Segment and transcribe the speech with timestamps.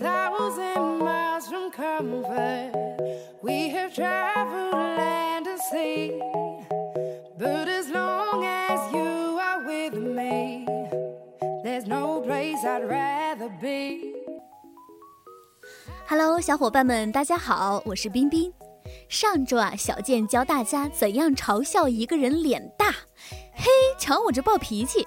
[0.00, 2.72] that was in my room comfort.
[3.42, 6.12] We have traveled land and sea.
[7.38, 10.66] But as long as you are with me,
[11.64, 14.14] there's no place I'd rather be.
[16.06, 18.52] Hello，小伙伴们，大家好，我是冰冰。
[19.08, 22.90] 上周啊，小健教大家怎样嘲笑一个人脸大，
[23.54, 23.66] 嘿，
[23.98, 25.06] 瞧我这暴脾气。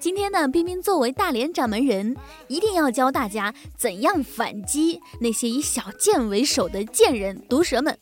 [0.00, 2.16] 今天呢，冰冰作为大连掌门人，
[2.48, 7.98] 一定要教大家怎样反击那些以小贱为首的贱人毒蛇们。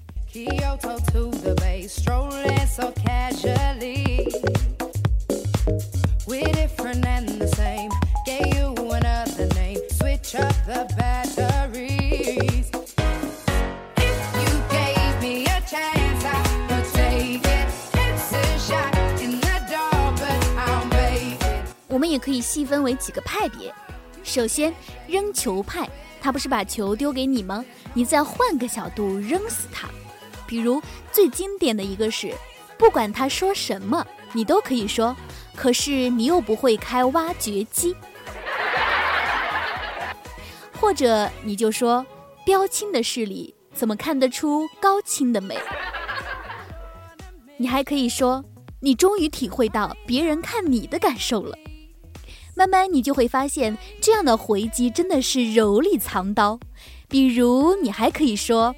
[22.08, 23.72] 们也可以细分为几个派别。
[24.24, 24.74] 首先，
[25.06, 25.86] 扔球派，
[26.22, 27.62] 他不是把球丢给你吗？
[27.92, 29.86] 你再换个角度扔死他。
[30.46, 32.32] 比如最经典的一个是，
[32.78, 35.14] 不管他说什么，你都可以说。
[35.54, 37.94] 可是你又不会开挖掘机，
[40.80, 42.06] 或者你就说，
[42.46, 45.58] 标清的视力怎么看得出高清的美？
[47.58, 48.42] 你还可以说，
[48.80, 51.58] 你终于体会到别人看你的感受了。
[52.58, 56.58] 慢慢你就会发现，这样的回击真的是柔里藏刀。
[57.08, 58.74] 比如，你还可以说：“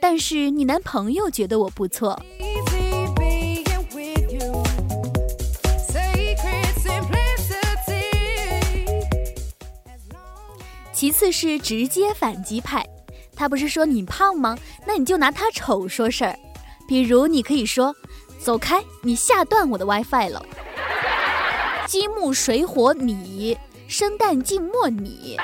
[0.00, 2.22] 但是你男朋友觉得我不错。”
[10.92, 12.86] 其次是直接反击派，
[13.34, 14.56] 他不是说你胖吗？
[14.86, 16.38] 那你就拿他丑说事儿。
[16.86, 17.92] 比如，你可以说
[18.38, 20.40] ：“走开，你吓断我的 WiFi 了。”
[21.88, 23.56] 金木水火你，
[23.88, 25.38] 生旦净末你。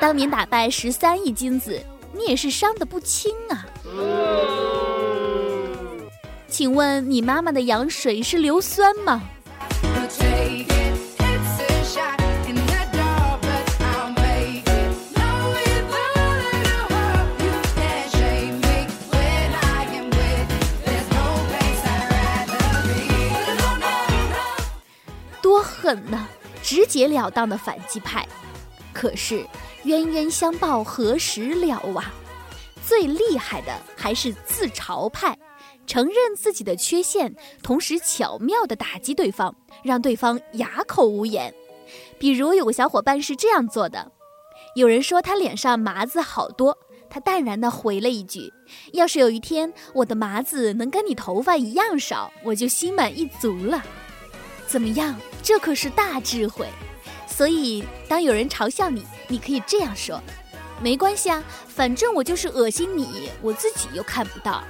[0.00, 1.78] 当年打败十三亿金子，
[2.14, 3.66] 你也是伤得不轻啊。
[6.48, 9.20] 请问你妈妈的羊水是硫酸吗？
[25.90, 26.28] 狠呢，
[26.62, 28.24] 直截了当的反击派。
[28.92, 29.44] 可是
[29.82, 32.12] 冤冤相报何时了啊？
[32.86, 35.36] 最厉害的还是自嘲派，
[35.88, 39.52] 承认自己的缺陷，同时巧妙的打击对方，
[39.82, 41.52] 让对方哑口无言。
[42.20, 44.12] 比如有个小伙伴是这样做的：
[44.76, 48.52] 有人说他脸上麻子好多，他淡然的回了一句
[48.94, 53.84] ：“要是有一天我的麻子能跟你头发一样少，我就心满意足了。”
[54.70, 55.20] 怎么样？
[55.42, 56.68] 这可是大智慧。
[57.26, 60.22] 所以，当有人嘲笑你，你可以这样说
[60.80, 64.62] ：“没关系啊，反正我就是恶心你，我自己又看不到。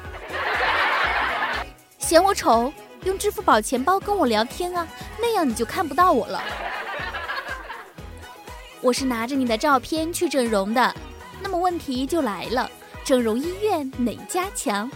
[2.00, 2.72] 嫌我丑，
[3.05, 6.43] 用支付宝钱包跟我聊天啊，那样你就看不到我了。
[8.81, 10.94] 我是拿着你的照片去整容的，
[11.43, 12.71] 那么问题就来了：
[13.05, 14.91] 整容医院哪家强？”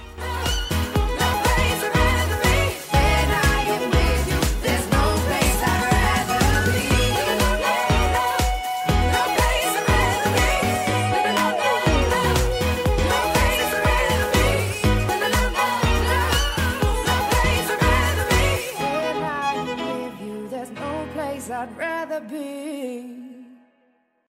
[21.64, 23.23] I'd rather be.